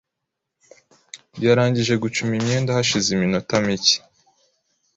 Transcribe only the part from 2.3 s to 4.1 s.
imyenda hashize iminota mike.